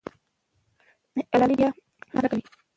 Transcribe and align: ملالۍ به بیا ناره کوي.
ملالۍ 1.15 1.55
به 1.57 1.57
بیا 1.59 1.69
ناره 2.13 2.27
کوي. 2.31 2.43